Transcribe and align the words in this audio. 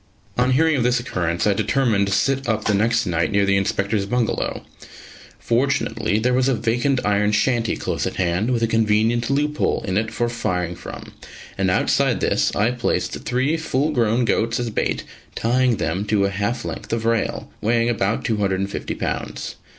On 0.35 0.49
hearing 0.53 0.75
of 0.77 0.81
this 0.81 0.99
occurrence, 0.99 1.45
I 1.45 1.53
determined 1.53 2.07
to 2.07 2.11
sit 2.11 2.49
up 2.49 2.63
the 2.65 2.73
next 2.73 3.05
night 3.05 3.31
near 3.31 3.45
the 3.45 3.55
Inspector's 3.55 4.07
bungalow. 4.07 4.63
Fortunately 5.37 6.17
there 6.17 6.33
was 6.33 6.47
a 6.47 6.55
vacant 6.55 7.01
iron 7.05 7.31
shanty 7.33 7.75
close 7.77 8.07
at 8.07 8.15
hand, 8.15 8.49
with 8.49 8.63
a 8.63 8.67
convenient 8.67 9.29
loophole 9.29 9.83
in 9.87 9.97
it 9.99 10.09
for 10.09 10.27
firing 10.27 10.75
from; 10.75 11.13
and 11.55 11.69
outside 11.69 12.19
this 12.19 12.51
I 12.55 12.71
placed 12.71 13.11
three 13.25 13.57
full 13.57 13.91
grown 13.91 14.25
goats 14.25 14.59
as 14.59 14.71
bait, 14.71 15.03
tying 15.35 15.77
them 15.77 16.05
to 16.05 16.25
a 16.25 16.31
half 16.31 16.65
length 16.65 16.91
of 16.93 17.05
rail, 17.05 17.51
weighing 17.61 17.87
about 17.87 18.25
250 18.25 18.95
lbs. 18.95 19.53